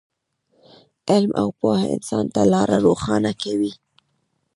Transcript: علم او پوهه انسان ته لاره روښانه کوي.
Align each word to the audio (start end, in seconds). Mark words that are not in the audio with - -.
علم 1.11 1.31
او 1.41 1.47
پوهه 1.59 1.85
انسان 1.95 2.25
ته 2.33 2.41
لاره 2.53 2.77
روښانه 2.85 3.31
کوي. 3.41 3.73